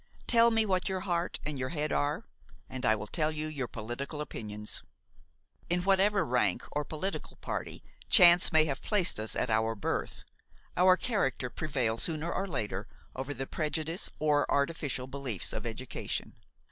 Tell 0.25 0.49
me 0.49 0.65
what 0.65 0.89
your 0.89 1.01
heart 1.01 1.39
and 1.45 1.59
your 1.59 1.69
head 1.69 1.91
are 1.91 2.25
and 2.67 2.87
I 2.87 2.95
will 2.95 3.05
tell 3.05 3.31
you 3.31 3.45
your 3.45 3.67
political 3.67 4.19
opinions. 4.19 4.81
In 5.69 5.83
whatever 5.83 6.25
rank 6.25 6.63
or 6.71 6.83
political 6.83 7.37
party 7.37 7.83
chance 8.09 8.51
may 8.51 8.65
have 8.65 8.81
placed 8.81 9.19
us 9.19 9.35
at 9.35 9.51
our 9.51 9.75
birth, 9.75 10.23
our 10.75 10.97
character 10.97 11.51
prevails 11.51 12.01
sooner 12.01 12.33
or 12.33 12.47
later 12.47 12.87
over 13.15 13.31
the 13.31 13.45
prejudice 13.45 14.09
or 14.17 14.49
artificial 14.51 15.05
beliefs 15.05 15.53
of 15.53 15.67
education. 15.67 16.33